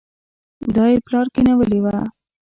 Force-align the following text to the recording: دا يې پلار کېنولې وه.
دا 0.75 0.83
يې 0.91 0.97
پلار 1.05 1.27
کېنولې 1.33 1.79
وه. 1.83 1.97